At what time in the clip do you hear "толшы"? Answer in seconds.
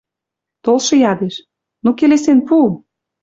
0.63-0.95